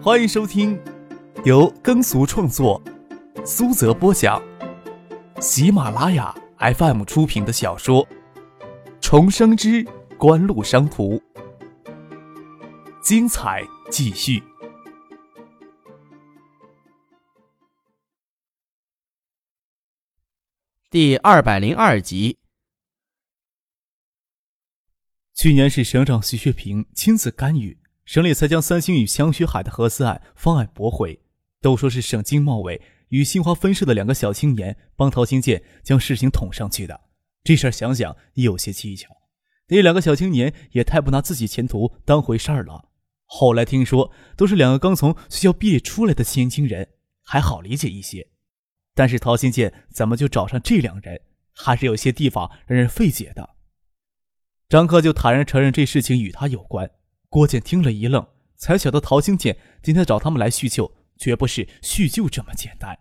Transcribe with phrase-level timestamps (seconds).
[0.00, 0.80] 欢迎收听
[1.44, 2.80] 由耕俗创作、
[3.44, 4.40] 苏泽播讲、
[5.40, 8.06] 喜马拉雅 FM 出品的小说
[9.00, 9.84] 《重生之
[10.16, 11.16] 官路商途》，
[13.02, 14.40] 精彩继续，
[20.90, 22.38] 第二百零二集。
[25.34, 27.76] 去年是省长徐学平亲自干预，
[28.08, 31.20] 省里才将三星与香雪海的合资案方案驳回。
[31.60, 36.98] 都说是省经贸委与新华分社的两个小青年帮陶新建将事情捅上去的。
[37.44, 39.10] 这事儿想想有些蹊跷，
[39.66, 42.88] 那两个小青年也太不拿自己前途当回事儿了。
[43.26, 46.88] 后来听说都是两个刚从学校毕业出来的年轻人，
[47.22, 48.28] 还好理解一些。
[48.94, 51.20] 但是陶新建怎么就找上这两人，
[51.52, 53.50] 还是有些地方让人费解的。
[54.66, 56.90] 张克就坦然承认这事情与他有关。
[57.28, 62.98] 郭建听了一愣，才晓得陶兴建今天找他们来叙旧，绝不是叙旧这么简单。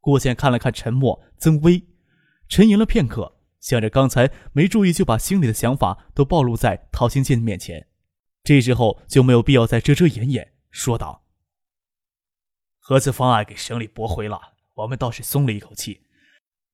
[0.00, 1.86] 郭建看了看陈默、曾威，
[2.48, 7.86] 沉吟了片刻，想着刚才没注意就把心里的想法都暴露在陶兴建面前，
[8.42, 11.24] 这时候就没有必要再遮遮掩掩，说道
[12.78, 14.40] ：“合资方案给省里驳回了，
[14.74, 16.02] 我们倒是松了一口气。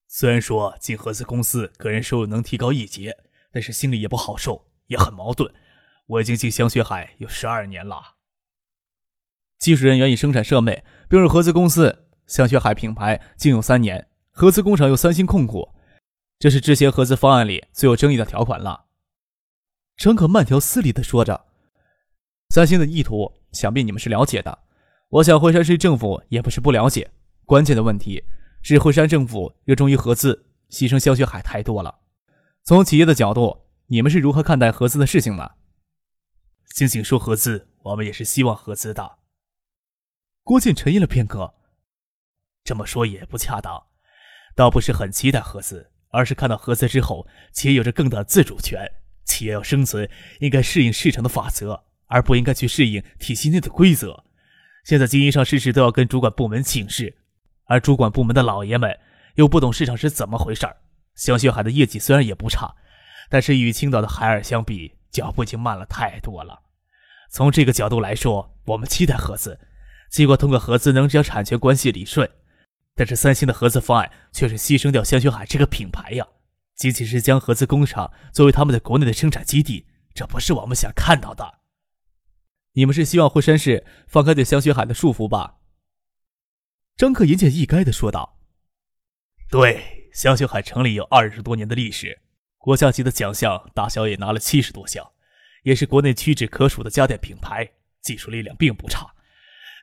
[0.07, 3.17] 虽然说进合资公司个人收入能提高一截。”
[3.51, 5.53] 但是心里也不好受，也很矛盾。
[6.09, 8.17] 我已经进香雪海有十二年了。
[9.59, 14.09] 技术人员以生产设备并入合资公司，香雪海品牌仅有三年。
[14.31, 15.75] 合资工厂由三星控股，
[16.39, 18.85] 这是之前合资方案里最有争议的条款了。
[19.97, 21.47] 陈可慢条斯理地说着
[22.51, 24.61] ：“三星的意图，想必你们是了解的。
[25.09, 27.11] 我想惠山市政府也不是不了解。
[27.45, 28.23] 关键的问题
[28.63, 31.99] 是惠山政府热衷于合资，牺牲香雪海太多了。”
[32.63, 35.51] 从企业的角度，你们是如何看待合资的事情呢？
[36.75, 39.19] 星星说合资，我们也是希望合资的。
[40.45, 41.55] 郭靖沉吟了片刻，
[42.65, 43.87] 这么说也不恰当，
[44.55, 48.91] 倒不是很期待合资，而是看到合资之后，企业有着更大的自主权。
[49.25, 50.09] 企业要生存，
[50.41, 54.25] 应该适应市场的法则，而不应该去适应体系内的规则。
[54.85, 57.19] 现在经营上事事都要跟主管部门请示，
[57.65, 58.99] 而主管部门的老爷们
[59.35, 60.77] 又不懂市场是怎么回事儿。
[61.15, 62.75] 香雪海的业绩虽然也不差，
[63.29, 66.63] 但是与青岛的海尔相比，脚步已经慢了太多了。
[67.31, 69.59] 从这个角度来说，我们期待合资，
[70.11, 72.31] 结果通过合资能将产权关系理顺。
[72.95, 76.27] 但是三星的合资方案却是牺牲掉香雪海这个品牌呀，
[76.75, 81.61] 仅仅是将合资工厂作为他们在国内的生产基地，这不是我们想看到的。
[82.73, 85.59] 你们是希望惠山市放开对香雪海的束缚吧？
[86.97, 88.41] 张克言简意赅的说道
[89.51, 92.21] ：“对。”香雪海成立有二十多年的历史，
[92.69, 95.13] 国家级的奖项大小也拿了七十多项，
[95.63, 97.67] 也是国内屈指可数的家电品牌，
[98.03, 99.07] 技术力量并不差，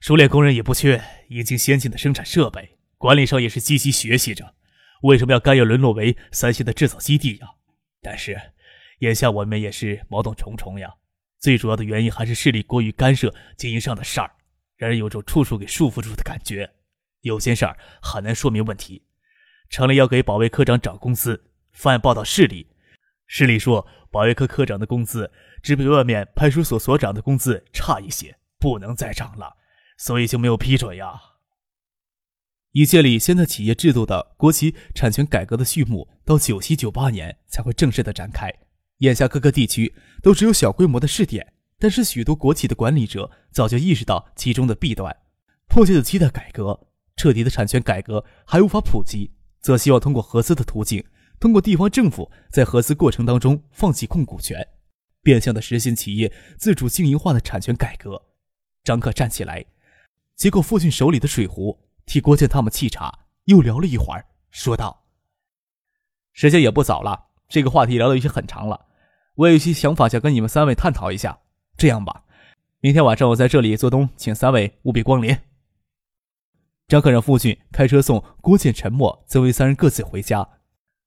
[0.01, 4.53] 熟练工人也不缺，引进先进的生产设备，管理上也是积极学习着。
[5.01, 7.47] 为什么要甘愿沦落为三星的制造基地呀？
[8.03, 8.40] 但是，
[9.00, 10.94] 眼下我们也是矛盾重重呀。
[11.40, 14.29] 最主要的原因还是势力过于干涉经营上的事儿，
[14.78, 16.69] 让人有种处处给束缚住的感觉。
[17.22, 19.07] 有些事儿很难说明问题。
[19.72, 22.67] 城里要给保卫科长涨工资，方案报到市里，
[23.27, 25.31] 市里说保卫科科长的工资
[25.61, 29.57] 只比外面派出所所长的工资差一些，不能再涨了，
[29.97, 31.19] 所以就没有批准呀。
[32.71, 38.53] 以建立现代企业制度的国企产权改革的序幕，到九七九八年才会正式的展开。
[38.99, 45.15] 眼下各个地区都只有小规模的试点，但是许多国企的管理者早就意识到其中的弊端，
[45.67, 46.87] 迫切的期待改革。
[47.17, 49.31] 彻底的产权改革还无法普及。
[49.61, 51.03] 则希望通过合资的途径，
[51.45, 54.67] 通过地方政府在合资过程当中放弃控股权，
[55.22, 58.19] 变相的实现企业自主经营化的产权改革。
[58.83, 59.63] 张克站起来，
[60.35, 65.03] 接过父亲手里的水壶，替郭建他们沏茶，又聊了一会儿，说道
[66.34, 68.88] ：“时间也不早了，这个话题聊的有些很长了，
[69.35, 71.41] 我有些想法想跟你们三位探讨一下。
[71.78, 72.23] 这样吧，
[72.79, 75.37] 明天晚上我在这里做东，请三位务必光临。”
[76.90, 80.49] 张克让父亲开车送郭建、陈默、曾为三人各自回家。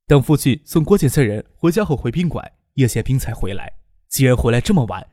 [0.09, 3.71] 等父亲送郭建三人回家后，回宾馆，叶宪兵才回来。
[4.09, 5.07] 既然回来这么晚，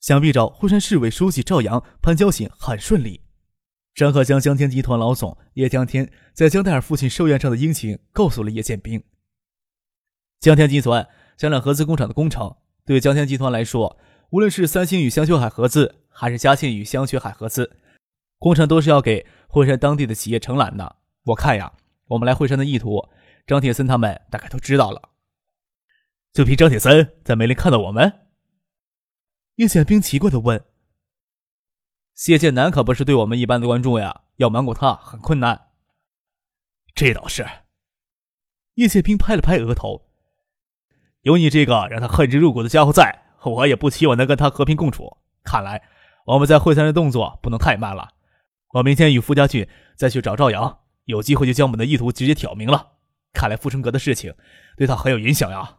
[0.00, 3.20] 想必找惠山市委书记赵阳、潘交醒很顺利。
[3.94, 9.00] 张克将江天集团老总叶江天在江泰尔父亲寿宴上的殷勤告诉了叶建兵。
[10.40, 11.06] 江天集团
[11.36, 12.52] 将两合资工厂的工程，
[12.84, 13.96] 对江天集团来说，
[14.30, 17.76] 无论是三星与香雪海合资，还是嘉信与香雪海合资，
[18.40, 19.24] 工程都是要给。
[19.46, 20.96] 惠山当地的企业承揽的，
[21.26, 21.70] 我看呀，
[22.08, 23.06] 我们来惠山的意图，
[23.46, 25.10] 张铁森他们大概都知道了。
[26.32, 28.20] 就凭张铁森在梅林看到我们？
[29.56, 30.64] 叶宪兵奇怪的问。
[32.14, 35.68] 谢剑南可不是对我们一般的观众呀，要瞒过他很困难。
[36.94, 37.46] 这倒是。
[38.74, 40.08] 叶剑兵拍了拍额头，
[41.22, 45.18] 有你这个让他恨之入骨的家伙在，我也不期望能跟他和平共处。
[45.42, 45.82] 看来
[46.24, 48.14] 我们在会山的动作不能太慢了。
[48.74, 52.92] 我明天与傅家俊再去找赵阳，有机会就将我们的意图直接挑明了。
[53.32, 54.34] 看来富春阁的事情
[54.76, 55.78] 对他很有影响呀。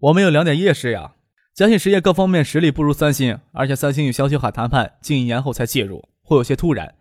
[0.00, 1.14] 我们有两点劣势呀，
[1.54, 6.94] 嘉信实业各方面实力不如三星，而且三星与香雪海谈判近一年后才介入，会有些突然。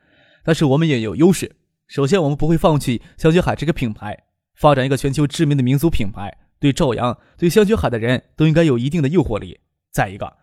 [0.44, 1.56] 但是我们也有优势，
[1.88, 4.26] 首先我们不会放弃香雪海这个品牌。
[4.56, 9.62] 发展一个全球知名的民族品牌，对赵阳、对香雪海的人都应该有一定的诱惑力。
[9.90, 10.36] 再一个，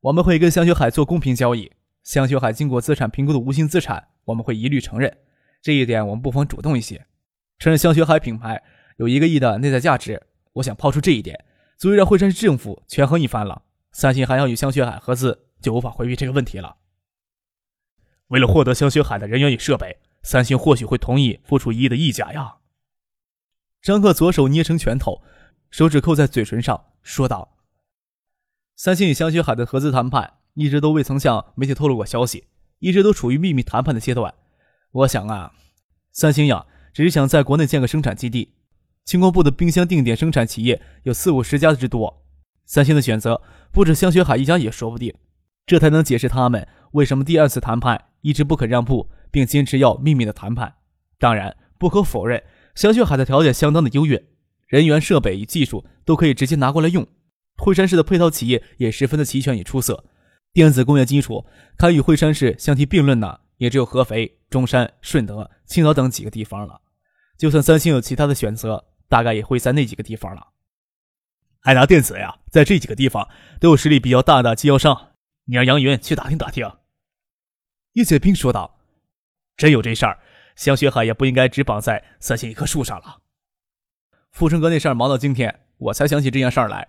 [0.00, 1.70] 我们会跟香雪海做公平交易，
[2.02, 5.14] 香雪海经过资产评估的无形资产，我们会一律承认。
[5.60, 7.04] 这一点我们不妨主动一些，
[7.58, 8.62] 承认香雪海品牌
[8.96, 10.22] 有一个亿的内在价值。
[10.54, 11.44] 我想抛出这一点，
[11.76, 13.62] 足以让惠山市政府权衡一番了。
[13.92, 16.76] 三星还要与香雪海合资，就无法回避这个问题了。
[18.28, 22.56] 为了获得香雪海的人员与设备，三星或许会同意付出一亿的溢价呀。
[23.80, 25.22] 张克左手捏成拳头，
[25.70, 27.56] 手指扣在嘴唇上，说道
[28.76, 32.48] ：“三星与香雪海的合资谈判一直都未曾向媒体透露过消息，
[32.80, 34.34] 一直都处于秘密谈判的阶段。
[34.90, 35.54] 我想啊，
[36.12, 36.66] 三星呀，
[36.98, 38.54] 只是想在国内建个生产基地。
[39.04, 42.24] 轻工部的冰箱定点生产企业有四五十家之多，
[42.66, 43.40] 三星的选择
[43.70, 45.14] 不止香雪海一家也说不定。
[45.64, 50.74] 这才能解释他们为什么第二次谈判一直不肯让步，并坚持要秘密的谈判。
[51.20, 52.42] 当然，不可否认。”
[52.74, 54.20] 香雪海的条件相当的优越，
[54.66, 57.06] 人员、设备与技术都可以直接拿过来用。
[57.58, 60.04] 惠山市的配套企业也十分的齐全与出色，
[60.52, 61.46] 电子工业基础
[61.76, 66.80] 堪与惠山市相提并论的，也只有合肥、中山、顺德、青岛等几个地方了。
[67.38, 70.48] 就算三星有其他的选择，大概也会在那几个地方了。
[71.60, 73.28] 爱达电子呀，在这几个地方
[73.60, 75.12] 都有实力比较大的经销商，
[75.44, 76.70] 你让杨云去打听打听。
[77.92, 78.78] 叶剑兵说道
[79.56, 80.18] ：“真有这事儿。”
[80.56, 83.22] 香雪海也不应该只绑在三星一棵树上了。
[84.32, 86.88] 富春阁那事儿忙到今天，我才想起这件事儿来。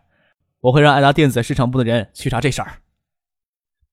[0.61, 2.81] 我会让爱达电子市场部的人去查这事儿。”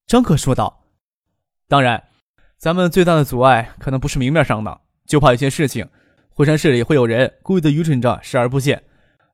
[0.06, 0.84] 张克说道。
[1.68, 2.08] “当然，
[2.56, 5.88] 咱们最大的阻碍可能不是明面上的，就怕有些事情，
[6.36, 8.82] 惠山市里会有人故意的愚蠢着视而不见。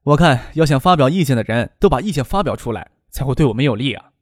[0.05, 4.13] 我看要想发表意见的人都把意见发表出来，才会对我们有利啊。”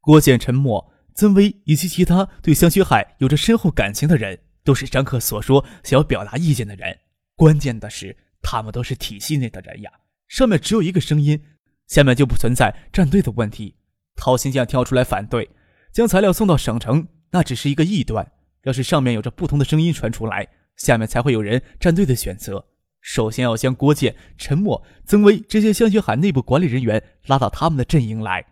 [0.00, 4.38] 郭建沉默，曾威以及其他对香雪海有着深厚感情的人。
[4.62, 6.96] 都是张克所说想要表达意见的人，
[7.36, 9.90] 关键的是他们都是体系内的人呀。
[10.28, 11.40] 上面只有一个声音，
[11.88, 13.74] 下面就不存在站队的问题。
[14.14, 15.50] 陶新将跳出来反对，
[15.92, 18.30] 将材料送到省城，那只是一个异端。
[18.62, 22.66] 要是上面有着不同的声音传出来，下面才会有人站队的选择。
[23.00, 28.44] 首先要将郭建、陈默、曾威这些香雪海内部管理人员拉到他们的阵营来，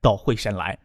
[0.00, 0.78] 到惠山来，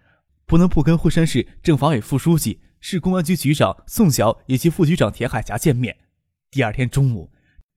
[0.46, 2.62] 不能不跟惠山市政法委副书记。
[2.84, 5.96] 市公安局局长宋晓以及副局长田海霞见面。
[6.50, 7.32] 第二天中午，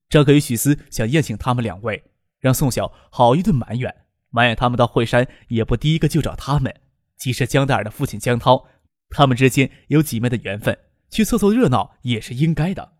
[0.09, 2.03] 张可与许思想宴请他们两位，
[2.41, 3.95] 让宋晓好一顿埋怨，
[4.31, 6.75] 埋怨他们到惠山也不第一个就找他们。
[7.19, 8.67] 其实江大尔的父亲江涛，
[9.11, 10.79] 他们之间有几面的缘分，
[11.15, 12.95] 去凑凑热闹也是应该的。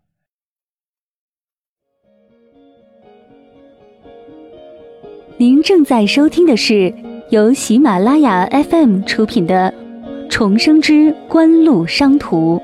[5.37, 6.95] 您正在收听的是
[7.29, 9.73] 由喜马拉雅 FM 出品的。
[10.29, 12.61] 重生之官路商途，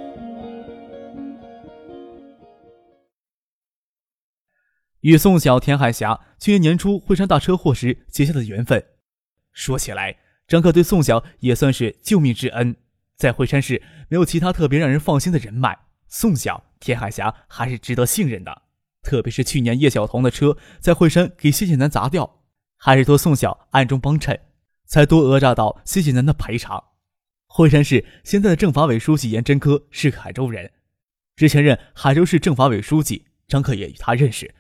[5.02, 8.84] 与宋晓、田海霞去年年初惠山大车祸时结下的缘分。
[9.54, 12.76] 说起来，张克对宋晓也算是救命之恩。
[13.22, 18.64] 在惠山市没有其他特别让人放心的人脉，宋晓、田海霞还是值得信任的。
[19.04, 22.40] 特别是去年叶晓彤的车在惠山给谢谢南砸掉，
[22.78, 24.40] 还是托宋晓暗中帮衬，
[24.88, 26.84] 才多讹诈到谢谢南的赔偿。
[27.46, 30.72] 惠山市现在的政法委书记严真科是个海州人，
[31.36, 34.56] 之前任海州市政法委书记，张克也与他认识，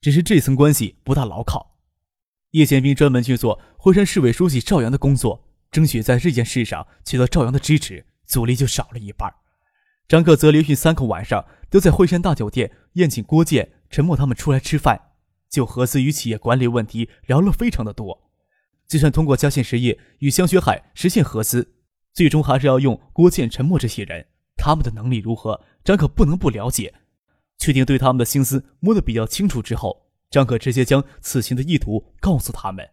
[0.00, 1.76] 只是这层关系不大牢靠。
[2.52, 9.32] 叶剑兵专门去做惠山市委书记赵阳的工作，争取在这件事上取得赵阳的支持，阻力就少了一半。
[10.08, 15.00] 张克则连续三个晚上都在惠山大酒店宴请郭建、陈默他们出来吃饭，
[15.50, 18.30] 就合资与企业管理问题聊了非常的多。
[18.86, 21.72] 就算通过嘉信实业与香雪海实现合资。
[22.12, 24.24] 最终还是要用郭建、陈默这些人，
[24.56, 26.94] 他们的能力如何，张可不能不了解。
[27.58, 32.88] 确定对他们的心思摸得比较清楚之后，张可直接将此行的意图告诉他们。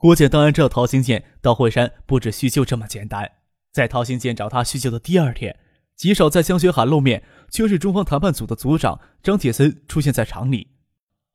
[0.00, 3.32] 郭建当然知道陶行健到惠山不止叙旧这么简单。
[3.70, 5.54] 在陶行健找他叙旧的第二天，
[5.94, 10.68] 极少在香雪海露面，却是中方谈判组的组长张铁森出现在厂里，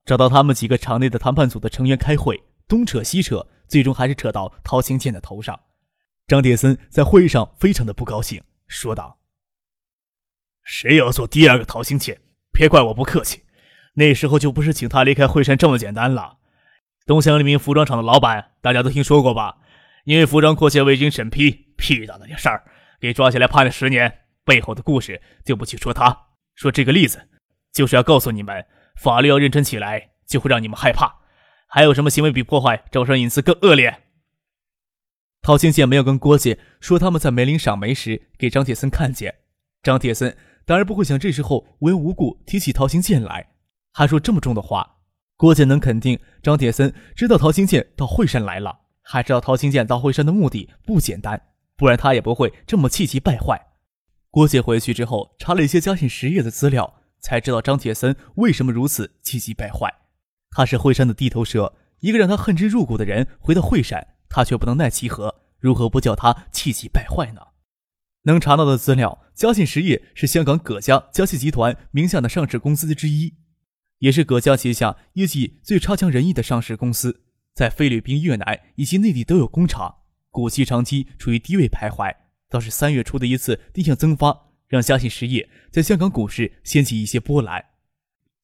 [0.04, 5.60] 找到他们几个厂内的谈判组的成员开会，东扯西扯，最终还是扯到陶行健的头上。
[6.26, 9.20] 张铁森在会议上非常的不高兴，说道
[10.66, 12.20] ：“谁要做第二个陶行健，
[12.52, 13.44] 别怪我不客气。
[13.94, 16.35] 那时候就不是请他离开惠山这么简单了。
[17.06, 19.58] 东乡黎明服装厂的老板，大家都听说过吧？
[20.06, 22.64] 因为服装扩建未经审批，屁大的点事儿，
[23.00, 24.22] 给抓起来判了十年。
[24.44, 26.16] 背后的故事就不去说他，
[26.54, 27.30] 说这个例子，
[27.74, 31.22] 就是要告诉你们，法律要认真起来，就会让你们害怕。
[31.68, 34.04] 还有什么行为比破坏招商引资更恶劣？”
[35.42, 39.34] 陶行健没有跟郭姐说他们在梅林赏梅时给张铁森看见，
[39.82, 43.50] 张铁森当然不会想这时候无缘无故提起陶行健来，
[43.94, 44.95] 还说这么重的话。
[45.38, 51.42] 郭姐能肯定张铁森知道陶行健到惠山来了，还知道陶行健到惠山的目的不简单，
[51.76, 53.62] 不然他也不会这么气急败坏。
[54.32, 59.94] 郭姐回去之后查了一些嘉信实业的资料，才知道张铁森为什么如此气急败坏。
[60.52, 64.08] 他是惠山的地头蛇，一个让他恨之入骨的人回到惠山。
[64.30, 67.42] 他却不能奈其何，如何不叫他气急败坏呢？
[68.24, 73.36] 能查到的资料，嘉信实业是香港葛家嘉信集团名下的上市公司之一，
[74.00, 77.22] 也是葛家旗下业绩最差强人意的上市公司，
[77.54, 79.96] 在菲律宾、越南以及内地都有工厂，
[80.30, 82.16] 股息长期处于低位徘徊。
[82.50, 87.66] 倒是三月初的一次定向增发，让嘉信实业在香港股市掀起一些波澜，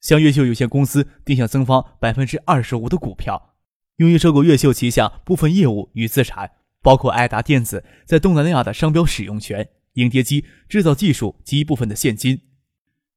[0.00, 3.54] 向越秀有限公司定向增发百分之二十五的股票。
[3.96, 6.50] 用于收购越秀旗下部分业务与资产，
[6.82, 12.40] 包括爱达电子在东南亚的商标使用权、影碟机制造技术及一部分的现金。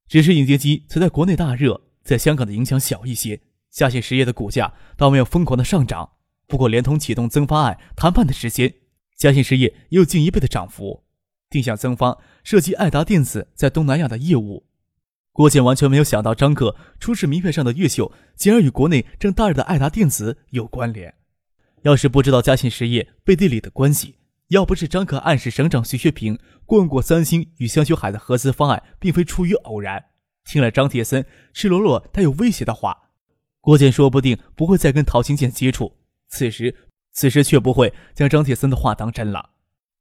[0.08, 3.42] 只是影碟机曾在国内大热，在香港的影响小一些。
[3.70, 6.12] 嘉信实业的股价倒没有疯狂的上涨，
[6.48, 8.74] 不过连同启动增发案谈判的时间，
[9.18, 11.04] 嘉信实业又近一倍的涨幅。
[11.50, 14.66] 定向增发涉及爱达电子在东南亚的业务。
[15.32, 21.16] 郭建完全没有想到，张可出示名片上的越秀，竟然与国内正大热的爱达电子有关联。
[21.82, 24.16] 要是不知道嘉信实业背地里的关系，
[24.48, 30.06] 要不是张可暗示省长徐学平问过三星与香雪海的合资方案，并非出于偶然，
[30.46, 33.10] 听了张铁森赤裸裸带有威胁的话，
[33.60, 35.98] 郭建说不定不会再跟陶行健接触。
[36.30, 36.74] 此时，
[37.12, 39.50] 此时却不会将张铁森的话当真了，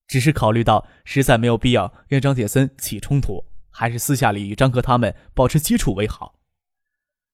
[0.06, 3.44] 只是考虑到实在没有必要跟张铁森起冲突。
[3.76, 6.38] 还是私下里与张克他们保持接触为好。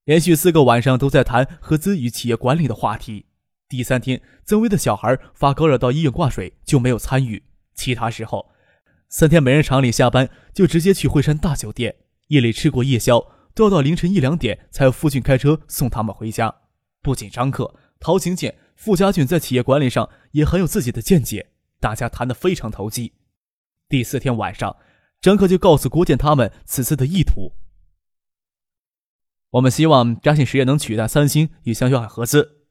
[0.04, 3.26] 连续四个晚上都在谈合资与企业管理的话题。
[3.68, 7.42] 第三天，曾威的小孩发高热到医院挂水，就没有参与。
[7.74, 8.50] 其他时候，
[9.10, 11.96] 三天每人厂里下班就直接去惠山大酒店，
[12.30, 16.52] 夜里吃过夜宵，都要到凌晨一两点才有父亲开车送他们回家。
[17.00, 23.12] 不仅张克、陶行健、傅家俊在企业管理上也很有自己的见解，大家谈得非常投机。
[23.88, 24.76] 第四天晚上。
[25.20, 27.52] 张克就告诉郭建他们此次的意图。
[29.50, 32.64] 我们希望嘉信实业能取代三星与香雪海合资。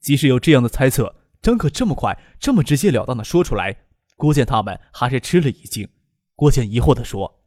[0.00, 3.84] 即使有这样的猜测，张可这么快、这么直截了当的说出来，
[4.16, 5.88] 郭建他们还是吃了一惊。
[6.34, 7.39] 郭建疑惑的说：“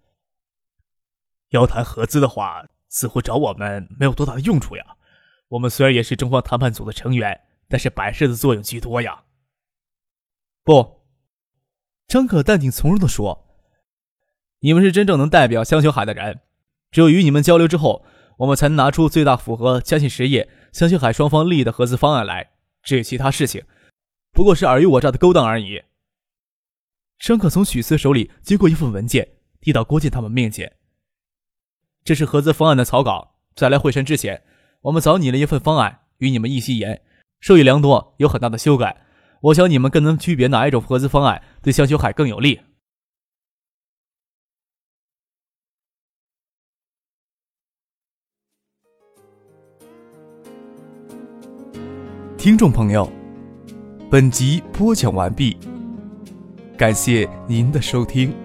[1.54, 4.84] 要谈合资的话，似乎找我们没有多大的用处呀。
[5.50, 9.24] 我们虽然也是中方谈判组的成员，但是摆设的作用居多呀。”
[10.66, 11.02] 不，
[12.08, 13.46] 张可淡定从容的说。
[14.60, 16.40] 你们是真正能代表香雪海的人，
[16.90, 18.04] 只有与你们交流之后，
[18.38, 22.52] 我们才能拿出最大符合嘉信实业、香雪海双方利益的合资方案来。
[22.82, 23.64] 至于其他事情，
[24.32, 25.84] 不过是尔虞我诈的勾当而已。
[27.20, 29.28] 张可从许思手里接过一份文件，
[29.62, 30.78] 递到郭靖他们面前。
[32.04, 34.44] 这是合资方案的草稿，在来会审之前，
[34.82, 37.02] 我们早拟了一份方案，与你们一席言，
[37.40, 39.06] 受益良多，有很大的修改。
[39.42, 42.60] 我想你们更能区别哪一种合资方案对香秋海更有利。
[52.38, 53.10] 听众朋友，
[54.12, 55.58] 本集播讲完毕，
[56.78, 58.43] 感谢您的收听。